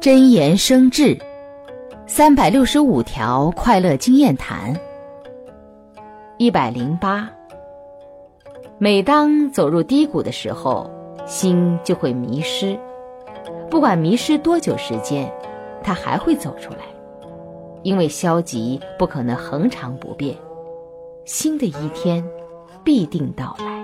[0.00, 1.18] 真言生智，
[2.06, 4.74] 三百六十五条快乐经验谈。
[6.38, 7.30] 一百零八，
[8.78, 10.90] 每当走入低谷的时候，
[11.24, 12.78] 心就会迷失，
[13.70, 15.32] 不管迷失多久时间，
[15.82, 16.80] 它还会走出来，
[17.82, 20.36] 因为消极不可能恒常不变，
[21.24, 22.22] 新的一天
[22.84, 23.75] 必定到来。